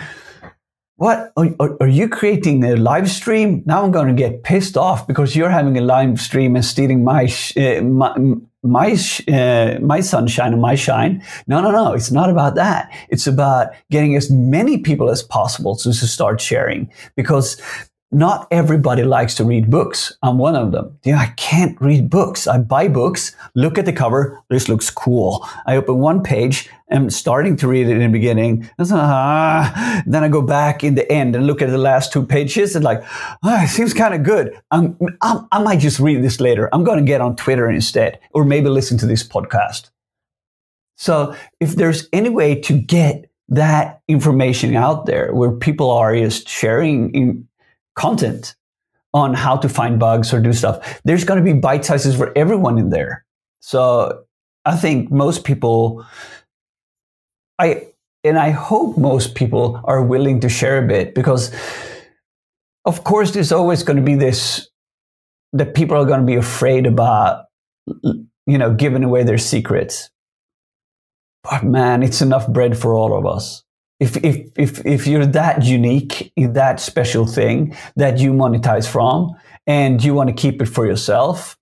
[0.98, 3.64] what are, are, you creating a live stream?
[3.66, 7.04] Now I'm going to get pissed off because you're having a live stream and stealing
[7.04, 7.26] my
[7.58, 8.16] uh, my
[8.64, 11.24] my, uh, my sunshine and my shine.
[11.48, 11.94] No, no, no.
[11.94, 12.92] It's not about that.
[13.10, 17.62] It's about getting as many people as possible to, to start sharing because
[18.16, 20.18] not everybody likes to read books.
[20.24, 20.98] I'm one of them.
[21.06, 22.48] Know, I can't read books.
[22.48, 24.42] I buy books, look at the cover.
[24.50, 25.46] This looks cool.
[25.66, 28.70] I open one page and starting to read it in the beginning.
[28.80, 30.02] Ah.
[30.06, 32.86] Then I go back in the end and look at the last two pages and
[32.86, 33.04] like,
[33.44, 34.58] oh, it seems kind of good.
[34.72, 36.70] I'm, I'm, i might just read this later.
[36.72, 39.90] I'm going to get on Twitter instead, or maybe listen to this podcast.
[40.96, 46.48] So if there's any way to get that information out there where people are just
[46.48, 47.46] sharing
[47.96, 48.56] content
[49.14, 51.02] on how to find bugs or do stuff.
[51.06, 53.26] There's going to be bite sizes for everyone in there.
[53.62, 54.26] So
[54.66, 56.06] I think most people,
[57.58, 57.88] I
[58.24, 61.54] and I hope most people are willing to share a bit because,
[62.84, 64.68] of course, there's always going to be this
[65.54, 67.46] that people are going to be afraid about,
[68.04, 70.10] you know, giving away their secrets.
[71.44, 73.65] But man, it's enough bread for all of us
[74.00, 79.36] if, if, if, if you're that unique, that special thing that you monetize from
[79.68, 81.58] and you want to keep it for yourself.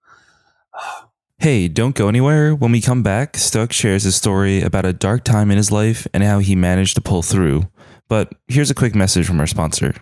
[1.37, 2.55] Hey, don't go anywhere.
[2.55, 6.07] When we come back, Stök shares his story about a dark time in his life
[6.13, 7.67] and how he managed to pull through.
[8.07, 9.93] But here's a quick message from our sponsor.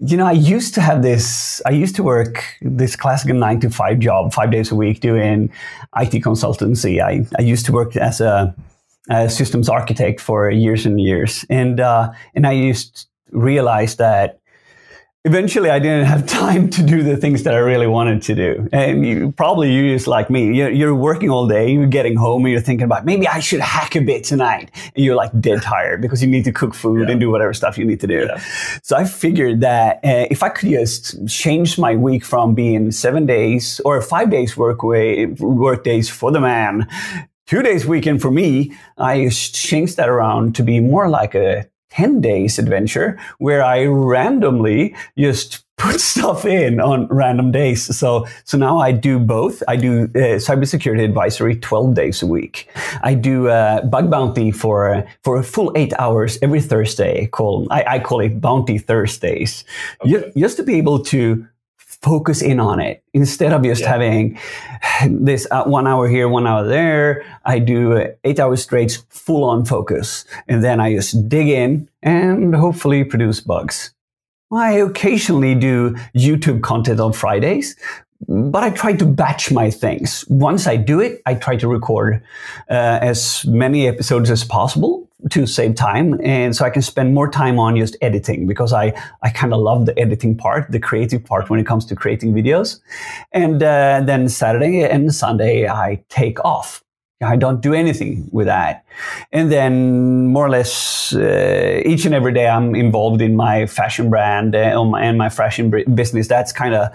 [0.00, 3.70] You know, I used to have this, I used to work this classic nine to
[3.70, 5.50] five job, five days a week doing
[5.96, 7.02] IT consultancy.
[7.02, 8.54] I, I used to work as a
[9.08, 14.40] a systems architect for years and years, and uh, and I used realized that
[15.24, 18.68] eventually I didn't have time to do the things that I really wanted to do.
[18.72, 22.44] And you, probably you just like me, you're, you're, working all day, you're getting home
[22.44, 24.70] and you're thinking about maybe I should hack a bit tonight.
[24.96, 27.12] And you're like dead tired because you need to cook food yeah.
[27.12, 28.26] and do whatever stuff you need to do.
[28.26, 28.42] Yeah.
[28.82, 33.26] So I figured that uh, if I could just change my week from being seven
[33.26, 36.88] days or five days work way, work days for the man
[37.48, 42.20] two days weekend for me, I changed that around to be more like a 10
[42.20, 47.96] days adventure where I randomly just put stuff in on random days.
[47.96, 49.62] So, so now I do both.
[49.66, 52.68] I do uh, cybersecurity advisory 12 days a week.
[53.02, 57.28] I do uh, bug bounty for, for a full eight hours every Thursday.
[57.28, 59.64] Call, I, I call it Bounty Thursdays.
[60.04, 60.30] Okay.
[60.36, 61.46] Just to be able to
[62.02, 63.88] focus in on it instead of just yeah.
[63.88, 64.38] having
[65.08, 67.24] this uh, one hour here, one hour there.
[67.44, 70.24] I do eight hours straight, full on focus.
[70.46, 73.92] And then I just dig in and hopefully produce bugs.
[74.52, 77.76] I occasionally do YouTube content on Fridays,
[78.26, 80.24] but I try to batch my things.
[80.28, 82.22] Once I do it, I try to record
[82.70, 87.28] uh, as many episodes as possible to save time and so i can spend more
[87.28, 91.24] time on just editing because i i kind of love the editing part the creative
[91.24, 92.80] part when it comes to creating videos
[93.32, 96.84] and uh, then saturday and sunday i take off
[97.20, 98.84] I don't do anything with that.
[99.32, 104.08] And then more or less uh, each and every day I'm involved in my fashion
[104.08, 104.58] brand uh,
[104.94, 106.28] and my fashion business.
[106.28, 106.90] That's kind of,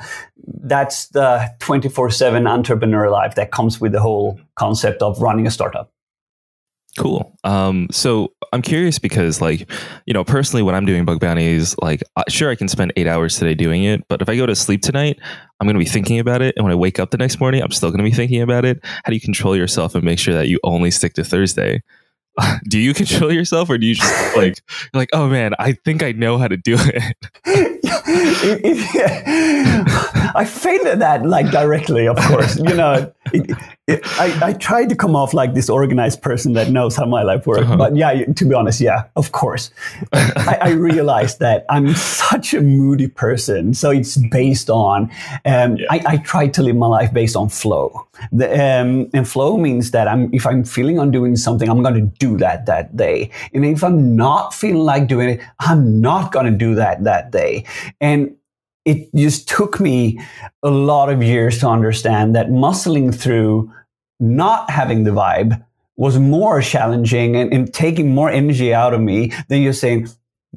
[0.63, 5.51] that's the 24 seven entrepreneur life that comes with the whole concept of running a
[5.51, 5.91] startup.
[6.97, 7.36] Cool.
[7.43, 9.69] Um, so I'm curious because, like,
[10.06, 13.38] you know, personally, when I'm doing bug bounties, like, sure, I can spend eight hours
[13.38, 15.19] today doing it, but if I go to sleep tonight,
[15.60, 16.53] I'm going to be thinking about it.
[16.56, 18.63] And when I wake up the next morning, I'm still going to be thinking about
[18.63, 18.79] it.
[18.84, 21.82] How do you control yourself and make sure that you only stick to Thursday?
[22.67, 24.62] do you control yourself or do you just like,
[24.93, 27.15] like, oh man, I think I know how to do it,
[30.36, 32.58] I failed at that like directly, of course.
[32.58, 33.58] You know, it,
[33.89, 37.46] I, I tried to come off like this organized person that knows how my life
[37.46, 37.63] works.
[37.63, 37.76] Uh-huh.
[37.76, 39.72] But yeah, to be honest, yeah, of course.
[40.13, 43.74] I, I, realized that I'm such a moody person.
[43.74, 45.12] So it's based on,
[45.43, 45.86] um, yeah.
[45.89, 48.08] I, I try to live my life based on flow.
[48.32, 51.96] The, um, and flow means that I'm, if I'm feeling on doing something, I'm going
[51.96, 53.32] to do that that day.
[53.54, 57.32] And if I'm not feeling like doing it, I'm not going to do that that
[57.32, 57.65] day.
[58.00, 58.34] And
[58.86, 60.19] it just took me
[60.62, 63.72] a lot of years to understand that muscling through
[64.19, 65.63] not having the vibe
[65.96, 70.08] was more challenging and, and, taking more energy out of me than just saying,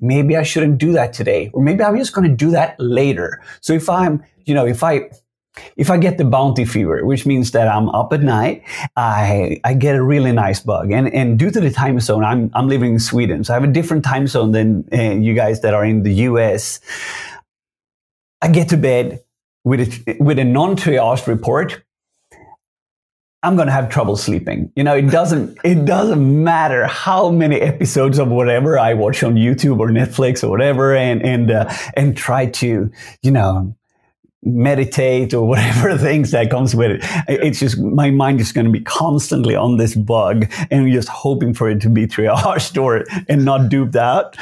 [0.01, 3.43] maybe I shouldn't do that today, or maybe I'm just going to do that later.
[3.61, 5.11] So if I'm, you know, if I,
[5.77, 8.62] if I get the bounty fever, which means that I'm up at night,
[8.97, 10.91] I, I get a really nice bug.
[10.93, 13.45] And, and due to the time zone, I'm, I'm living in Sweden.
[13.45, 16.15] So I have a different time zone than uh, you guys that are in the
[16.15, 16.81] US.
[18.42, 19.20] I get to bed
[19.64, 21.83] with a, with a non-triaged report.
[23.42, 24.72] I'm going to have trouble sleeping.
[24.75, 29.35] You know, it doesn't, it doesn't matter how many episodes of whatever I watch on
[29.35, 32.90] YouTube or Netflix or whatever and, and, uh, and try to,
[33.22, 33.77] you know,
[34.42, 37.01] meditate or whatever things that comes with it.
[37.29, 41.53] It's just my mind is going to be constantly on this bug and just hoping
[41.53, 44.37] for it to be triaged or and not duped out.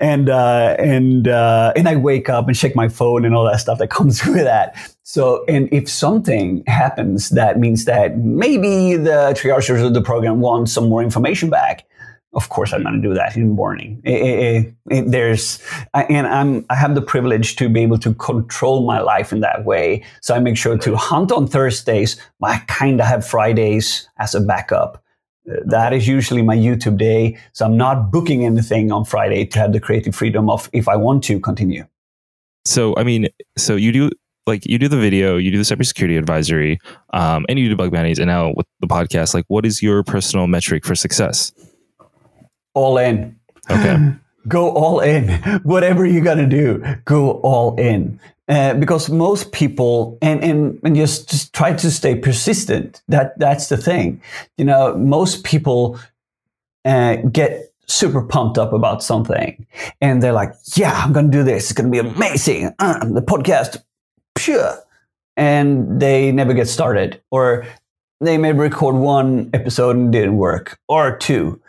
[0.00, 3.60] And uh, and uh, and I wake up and check my phone and all that
[3.60, 4.76] stuff that comes with that.
[5.02, 10.68] So, and if something happens, that means that maybe the triagers of the program want
[10.68, 11.84] some more information back
[12.34, 14.00] of course I'm going to do that in the morning.
[14.04, 15.62] It, it, it, there's,
[15.94, 19.64] and I'm, I have the privilege to be able to control my life in that
[19.64, 20.04] way.
[20.20, 22.20] So I make sure to hunt on Thursdays.
[22.42, 25.02] I kind of have Fridays as a backup.
[25.64, 27.38] That is usually my YouTube day.
[27.52, 30.96] So I'm not booking anything on Friday to have the creative freedom of if I
[30.96, 31.86] want to continue.
[32.64, 34.10] So, I mean, so you do
[34.46, 36.78] like you do the video, you do the cybersecurity advisory,
[37.12, 40.02] um, and you do bug bounties, and now with the podcast, like what is your
[40.02, 41.52] personal metric for success?
[42.78, 43.36] all in.
[43.70, 44.14] Okay.
[44.48, 45.28] go all in.
[45.62, 48.20] Whatever you're going to do, go all in.
[48.48, 53.02] Uh, because most people and, and, and just, just try to stay persistent.
[53.08, 54.22] That that's the thing.
[54.56, 56.00] You know, most people
[56.86, 59.66] uh, get super pumped up about something
[60.00, 61.64] and they're like, yeah, I'm to do this.
[61.64, 62.74] It's to be amazing.
[62.78, 63.82] Uh, the podcast.
[65.36, 67.66] And they never get started or
[68.20, 71.60] they may record one episode and didn't work or two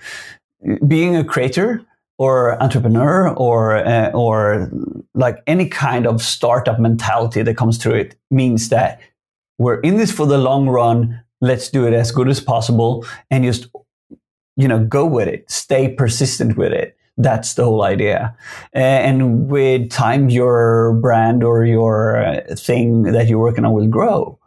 [0.88, 1.82] being a creator
[2.20, 4.70] or entrepreneur or uh, or
[5.14, 9.02] like any kind of startup mentality that comes through it means that
[9.58, 11.24] we're in this for the long run.
[11.42, 13.68] Let's do it as good as possible and just
[14.56, 15.50] you know go with it.
[15.50, 16.96] Stay persistent with it.
[17.18, 18.36] That's the whole idea.
[18.74, 24.40] And with time your brand or your uh, thing that you're working on will grow.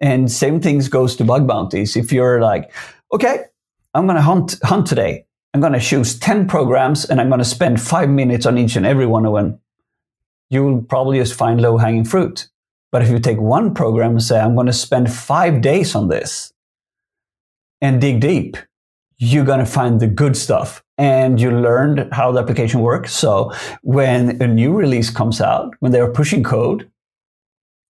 [0.00, 1.96] And same things goes to bug bounties.
[1.96, 2.72] If you're like
[3.12, 3.44] okay
[3.94, 7.40] i'm going to hunt hunt today I'm going to choose 10 programs and I'm going
[7.40, 9.58] to spend five minutes on each and every one of them.
[10.48, 12.48] You will probably just find low hanging fruit.
[12.92, 16.08] But if you take one program and say, I'm going to spend five days on
[16.08, 16.52] this
[17.80, 18.56] and dig deep,
[19.18, 23.12] you're going to find the good stuff and you learned how the application works.
[23.12, 26.90] So when a new release comes out, when they're pushing code,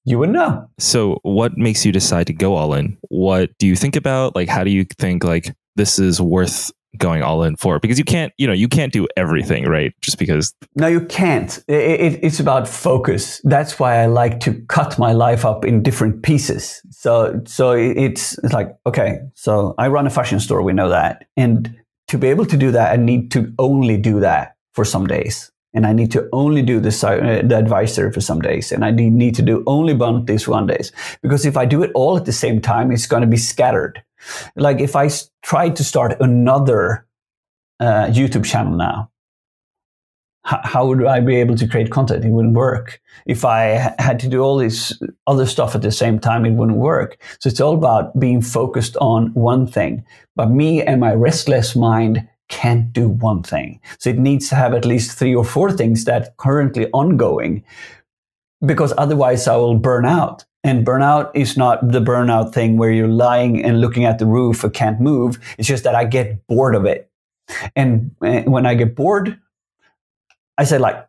[0.03, 0.69] you would know.
[0.79, 2.97] So what makes you decide to go all in?
[3.09, 4.35] What do you think about?
[4.35, 8.05] Like, how do you think like this is worth going all in for because you
[8.05, 9.93] can't you know you can't do everything right?
[10.01, 11.63] Just because no you can't.
[11.67, 13.41] It, it, it's about focus.
[13.43, 16.81] That's why i like to cut my life up in different pieces.
[16.91, 21.25] So so it's it's like okay so i run a fashion store we know that.
[21.35, 21.75] And
[22.07, 25.51] to be able to do that i need to only do that for some days.
[25.73, 28.91] And I need to only do the, uh, the advisor for some days, and I
[28.91, 29.93] need to do only
[30.25, 30.91] these one days.
[31.21, 34.01] Because if I do it all at the same time, it's going to be scattered.
[34.55, 35.09] Like if I
[35.41, 37.05] tried to start another
[37.79, 39.11] uh, YouTube channel now,
[40.51, 42.25] h- how would I be able to create content?
[42.25, 43.01] It wouldn't work.
[43.25, 46.77] If I had to do all this other stuff at the same time, it wouldn't
[46.77, 47.17] work.
[47.39, 50.05] So it's all about being focused on one thing.
[50.35, 53.79] But me and my restless mind can't do one thing.
[53.99, 57.63] So it needs to have at least three or four things that currently ongoing
[58.65, 60.45] because otherwise I will burn out.
[60.63, 64.63] And burnout is not the burnout thing where you're lying and looking at the roof
[64.63, 65.39] and can't move.
[65.57, 67.09] It's just that I get bored of it.
[67.75, 69.39] And eh, when I get bored,
[70.57, 71.07] I say like,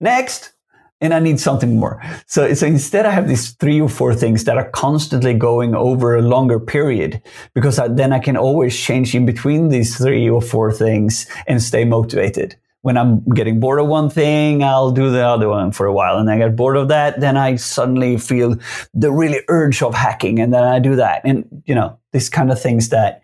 [0.00, 0.52] next,
[1.00, 2.02] and I need something more.
[2.26, 6.16] So, so instead I have these three or four things that are constantly going over
[6.16, 7.22] a longer period
[7.54, 11.62] because I, then I can always change in between these three or four things and
[11.62, 12.56] stay motivated.
[12.82, 16.16] When I'm getting bored of one thing, I'll do the other one for a while.
[16.16, 18.56] And I get bored of that, then I suddenly feel
[18.94, 20.38] the really urge of hacking.
[20.38, 21.22] And then I do that.
[21.24, 23.22] And, you know, these kind of things that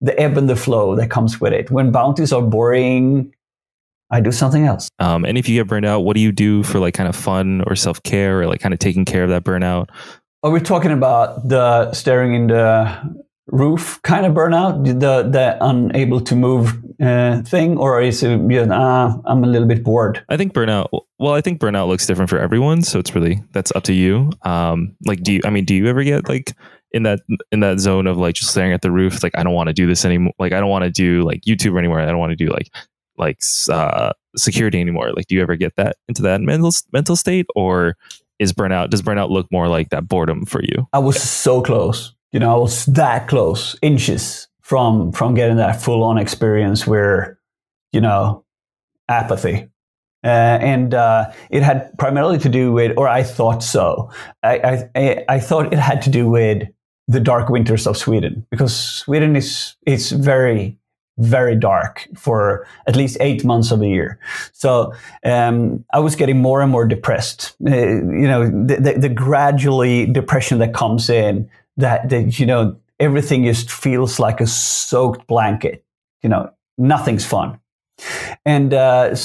[0.00, 1.70] the ebb and the flow that comes with it.
[1.70, 3.34] When bounties are boring,
[4.10, 4.88] I do something else.
[4.98, 7.16] Um, and if you get burned out, what do you do for like kind of
[7.16, 9.88] fun or self care or like kind of taking care of that burnout?
[10.42, 16.20] Are we talking about the staring in the roof kind of burnout, the the unable
[16.20, 20.24] to move uh, thing, or is it you know, uh, I'm a little bit bored?
[20.28, 20.88] I think burnout.
[21.18, 24.30] Well, I think burnout looks different for everyone, so it's really that's up to you.
[24.42, 25.40] Um, like, do you?
[25.44, 26.52] I mean, do you ever get like
[26.92, 27.20] in that
[27.50, 29.22] in that zone of like just staring at the roof?
[29.22, 30.34] Like, I don't want to do this anymore.
[30.38, 32.00] Like, I don't want to do like YouTube anymore.
[32.00, 32.70] I don't want to do like
[33.16, 33.40] like
[33.70, 35.12] uh, security anymore.
[35.12, 37.96] Like, do you ever get that into that mental mental state, or
[38.38, 40.86] is burnout does burnout look more like that boredom for you?
[40.92, 42.14] I was so close.
[42.32, 47.38] You know, I was that close, inches from from getting that full on experience where,
[47.92, 48.44] you know,
[49.08, 49.68] apathy.
[50.24, 54.10] Uh, and uh, it had primarily to do with, or I thought so.
[54.42, 56.68] I, I I thought it had to do with
[57.06, 60.76] the dark winters of Sweden because Sweden is it's very
[61.18, 64.18] very dark for at least eight months of the year.
[64.52, 67.56] So um, I was getting more and more depressed.
[67.66, 72.76] Uh, you know, the, the, the, gradually depression that comes in, that, that, you know,
[73.00, 75.84] everything just feels like a soaked blanket.
[76.22, 77.58] You know, nothing's fun.
[78.44, 79.16] And, uh,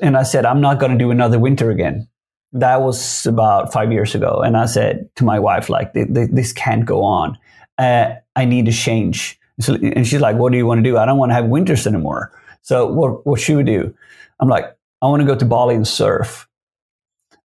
[0.00, 2.08] and I said, I'm not going to do another winter again.
[2.52, 4.40] That was about five years ago.
[4.42, 7.36] And I said to my wife, like, this can't go on.
[7.76, 10.98] Uh, I need to change so, and she's like, what do you want to do?
[10.98, 12.32] I don't want to have winters anymore.
[12.62, 13.94] So what, what should we do?
[14.40, 14.64] I'm like,
[15.02, 16.48] I want to go to Bali and surf.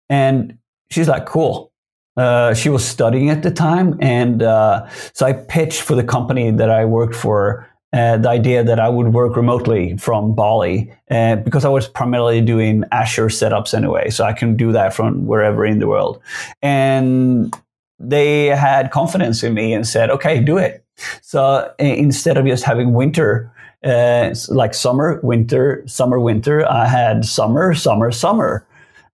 [0.10, 0.58] And
[0.92, 1.72] she's like, cool.
[2.16, 3.98] Uh, she was studying at the time.
[4.02, 8.64] And uh, so I pitched for the company that I worked for uh, the idea
[8.64, 13.74] that I would work remotely from Bali uh, because I was primarily doing Azure setups
[13.74, 14.10] anyway.
[14.10, 16.20] So I can do that from wherever in the world.
[16.62, 17.56] And
[18.00, 20.84] they had confidence in me and said, okay, do it.
[21.22, 23.52] So instead of just having winter,
[23.84, 28.66] uh, like summer, winter, summer, winter, I had summer, summer, summer.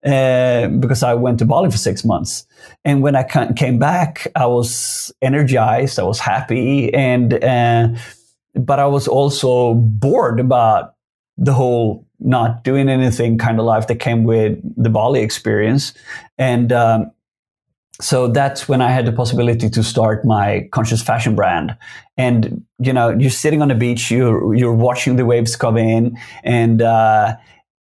[0.06, 2.48] Uh, because I went to Bali for six months.
[2.86, 3.24] And when I
[3.54, 7.90] came back, I was energized, I was happy, and uh,
[8.56, 10.96] but I was also bored about
[11.38, 15.94] the whole not doing anything kind of life that came with the Bali experience.
[16.38, 17.12] And um,
[18.02, 21.76] so that's when I had the possibility to start my conscious fashion brand.
[22.16, 26.18] And you know, you're sitting on the beach, you're you're watching the waves come in,
[26.44, 27.36] and uh,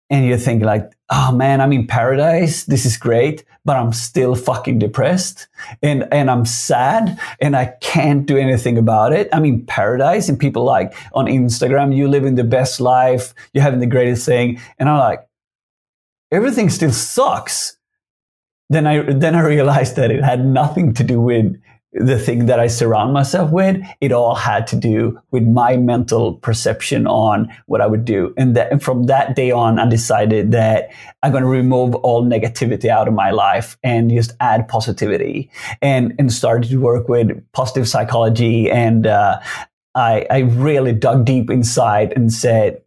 [0.09, 2.63] and you think like, oh man, I'm in paradise.
[2.65, 5.47] This is great, but I'm still fucking depressed,
[5.81, 9.29] and and I'm sad, and I can't do anything about it.
[9.33, 13.79] I'm in paradise, and people like on Instagram, you living the best life, you're having
[13.79, 15.27] the greatest thing, and I'm like,
[16.31, 17.77] everything still sucks
[18.69, 21.55] then I then I realized that it had nothing to do with
[21.97, 23.81] the thing that I surround myself with.
[24.01, 28.33] It all had to do with my mental perception on what I would do.
[28.37, 30.89] And, that, and from that day on, I decided that
[31.23, 35.49] I'm going to remove all negativity out of my life and just add positivity
[35.81, 38.69] and, and started to work with positive psychology.
[38.69, 39.39] And, uh,
[39.95, 42.81] I, I really dug deep inside and said,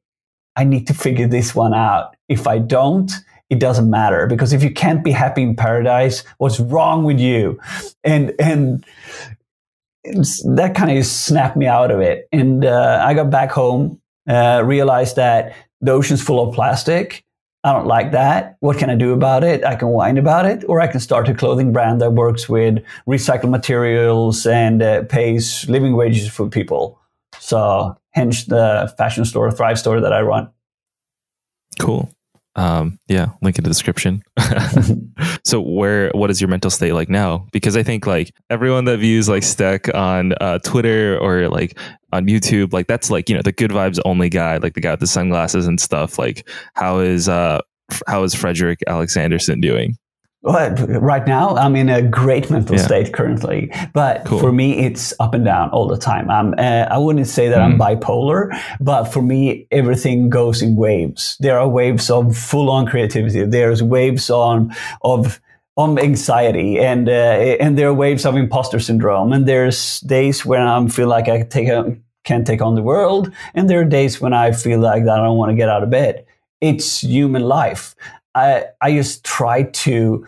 [0.55, 2.15] I need to figure this one out.
[2.29, 3.11] If I don't,
[3.51, 7.59] it doesn't matter because if you can't be happy in paradise, what's wrong with you?
[8.05, 8.85] And and
[10.05, 12.29] that kind of snapped me out of it.
[12.33, 17.25] And uh, I got back home, uh, realized that the ocean's full of plastic.
[17.65, 18.57] I don't like that.
[18.61, 19.65] What can I do about it?
[19.65, 22.79] I can whine about it, or I can start a clothing brand that works with
[23.07, 27.01] recycled materials and uh, pays living wages for people.
[27.41, 30.51] So, hence the fashion store, Thrive store that I run.
[31.81, 32.11] Cool.
[32.59, 34.21] Um, yeah, link in the description.
[35.45, 37.47] so where what is your mental state like now?
[37.53, 41.79] Because I think like everyone that views like Stök on uh, Twitter or like
[42.13, 44.91] on YouTube, like that's like, you know, the good vibes only guy, like the guy
[44.91, 46.19] with the sunglasses and stuff.
[46.19, 47.61] Like how is uh
[48.09, 49.97] how is Fredrik Alexandersson doing?
[50.43, 52.83] Well, right now, I'm in a great mental yeah.
[52.83, 54.39] state currently, but cool.
[54.39, 56.31] for me, it's up and down all the time.
[56.31, 57.65] I'm, uh, I wouldn't say that mm.
[57.65, 61.37] I'm bipolar, but for me, everything goes in waves.
[61.41, 63.45] There are waves of full on creativity.
[63.47, 64.73] There's waves on,
[65.03, 65.41] of,
[65.77, 69.33] on anxiety and, uh, and there are waves of imposter syndrome.
[69.33, 73.33] And there's days when I feel like I take a, can't take on the world.
[73.55, 75.91] And there are days when I feel like I don't want to get out of
[75.91, 76.25] bed.
[76.61, 77.97] It's human life.
[78.39, 80.27] I, I just try to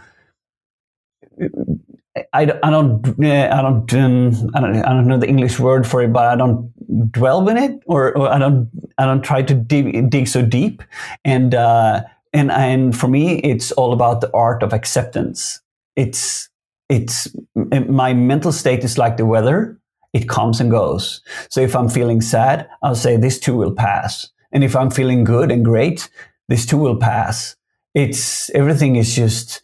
[2.32, 6.02] I, I don't I don't um, I don't I don't know the English word for
[6.02, 6.72] it, but I don't
[7.12, 10.82] dwell in it, or, or I don't I don't try to dig, dig so deep,
[11.24, 12.02] and uh,
[12.32, 15.60] and and for me, it's all about the art of acceptance.
[15.96, 16.48] It's
[16.88, 19.78] it's my mental state is like the weather;
[20.12, 21.22] it comes and goes.
[21.48, 25.22] So if I'm feeling sad, I'll say this too will pass, and if I'm feeling
[25.24, 26.10] good and great,
[26.48, 27.56] this too will pass.
[27.94, 29.62] It's everything is just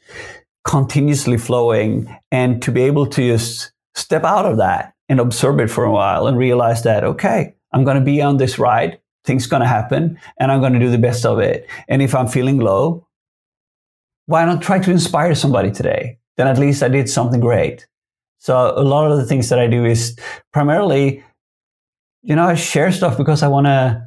[0.65, 5.71] continuously flowing and to be able to just step out of that and observe it
[5.71, 8.99] for a while and realize that, okay, I'm going to be on this ride.
[9.25, 11.69] Things going to happen and I'm going to do the best of it.
[11.89, 13.07] And if I'm feeling low,
[14.27, 16.19] why not try to inspire somebody today?
[16.37, 17.87] Then at least I did something great.
[18.39, 20.17] So a lot of the things that I do is
[20.53, 21.25] primarily,
[22.23, 24.03] you know, I share stuff because I want to,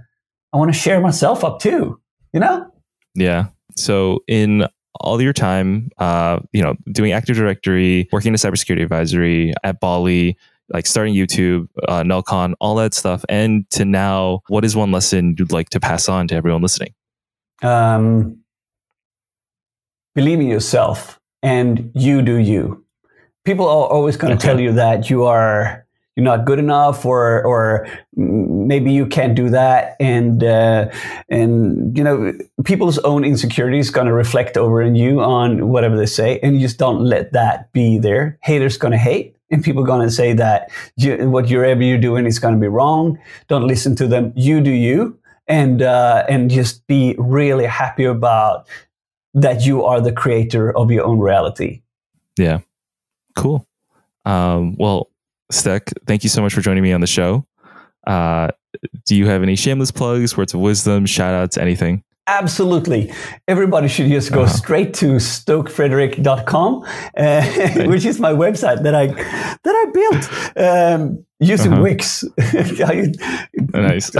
[0.53, 1.99] I want to share myself up too,
[2.33, 2.71] you know?
[3.15, 3.47] Yeah.
[3.79, 4.67] So in
[4.99, 9.79] all your time, uh, you know, doing Active Directory, working as a cybersecurity advisory at
[9.79, 10.37] Bali,
[10.69, 15.35] like starting YouTube, uh, Nullcon, all that stuff, and to now, what is one lesson
[15.37, 16.93] you'd like to pass on to everyone listening?
[17.61, 18.39] Um,
[20.15, 22.85] believe in yourself and you do you.
[23.45, 24.47] People are always going to okay.
[24.47, 25.85] tell you that you are
[26.19, 29.95] you're not good enough or or maybe you can't do that.
[29.99, 30.89] And uh,
[31.29, 32.33] and you know
[32.65, 36.55] people's own insecurity is going to reflect over in you on whatever they say and
[36.55, 38.37] you just don't let that be there.
[38.43, 41.81] Haters going to hate and people are going to say that you, what you're ever
[41.81, 43.17] you're doing is going to be wrong.
[43.47, 44.33] Don't listen to them.
[44.35, 45.17] You do you.
[45.47, 48.67] And uh, and just be really happy about
[49.33, 51.81] that you are the creator of your own reality.
[52.37, 52.59] Yeah.
[53.35, 53.65] Cool.
[54.25, 55.09] Um, well
[55.51, 57.45] Stök, thank you so much for joining me on the show.
[58.05, 58.49] Uh,
[59.05, 62.03] do you have any shameless plugs, words of wisdom, shout outs, anything?
[62.27, 63.11] Absolutely.
[63.47, 64.53] Everybody should just go uh-huh.
[64.53, 66.85] straight to stokfredrik.com,
[67.17, 67.41] uh,
[67.87, 70.29] which is my website that I that I built
[70.67, 71.81] um, using uh-huh.
[71.81, 72.23] Wix.
[73.73, 74.11] nice.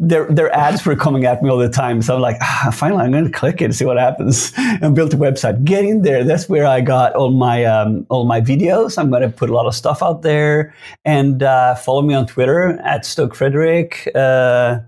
[0.00, 3.02] Their their ads were coming at me all the time, so I'm like, ah, finally,
[3.02, 5.64] I'm going to click it and see what happens, and built a website.
[5.64, 6.22] Get in there.
[6.22, 8.96] That's where I got all my um, all my videos.
[8.96, 10.72] I'm going to put a lot of stuff out there,
[11.04, 14.08] and uh, follow me on Twitter at stokfredrik.
[14.14, 14.80] Uh,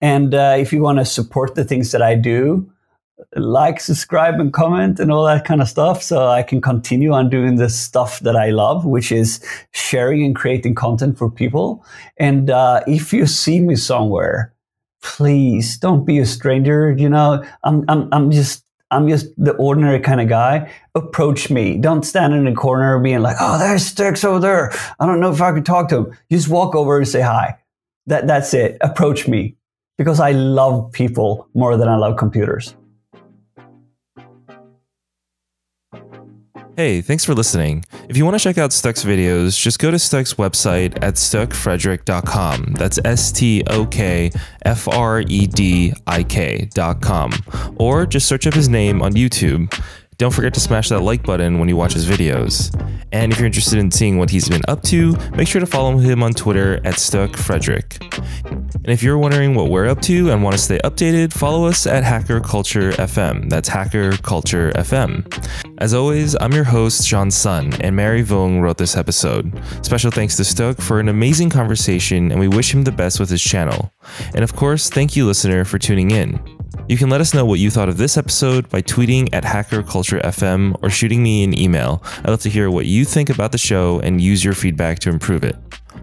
[0.00, 2.71] and uh, if you want to support the things that I do,
[3.34, 7.30] like, subscribe, and comment, and all that kind of stuff, so I can continue on
[7.30, 11.84] doing the stuff that I love, which is sharing and creating content for people.
[12.16, 14.52] And uh, if you see me somewhere,
[15.02, 16.92] please don't be a stranger.
[16.92, 20.70] You know, I'm, I'm, I'm just I'm just the ordinary kind of guy.
[20.94, 21.78] Approach me.
[21.78, 24.72] Don't stand in the corner being like, oh, there's Sticks over there.
[25.00, 26.18] I don't know if I could talk to him.
[26.30, 27.58] just walk over and say hi.
[28.06, 28.76] That, that's it.
[28.82, 29.56] Approach me
[29.96, 32.74] because I love people more than I love computers.
[36.74, 37.84] Hey, thanks for listening.
[38.08, 42.72] If you want to check out Stök's videos, just go to Stök's website at stokfredrik.com.
[42.78, 44.30] That's S T O K
[44.64, 47.32] F R E D I K.com.
[47.76, 49.70] Or just search up his name on YouTube.
[50.18, 52.70] Don't forget to smash that like button when you watch his videos.
[53.12, 55.96] And if you're interested in seeing what he's been up to, make sure to follow
[55.98, 58.00] him on Twitter at StokFredrik.
[58.46, 61.86] And if you're wondering what we're up to and want to stay updated, follow us
[61.86, 63.48] at Hacker Culture FM.
[63.48, 65.26] That's Hacker Culture FM.
[65.78, 69.52] As always, I'm your host, Sean Sun, and Mary Vung wrote this episode.
[69.82, 73.30] Special thanks to Stök for an amazing conversation, and we wish him the best with
[73.30, 73.92] his channel.
[74.34, 76.61] And of course, thank you, listener, for tuning in.
[76.88, 79.82] You can let us know what you thought of this episode by tweeting at Hacker
[79.82, 82.02] Culture FM or shooting me an email.
[82.18, 85.10] I'd love to hear what you think about the show and use your feedback to
[85.10, 85.56] improve it.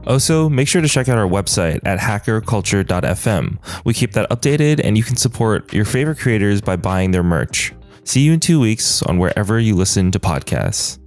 [0.08, 3.84] Also, make sure to check out our website at hackerculture.fm.
[3.86, 7.74] We keep that updated and you can support your favorite creators by buying their merch.
[8.04, 10.98] See you in two weeks on wherever you listen to podcasts.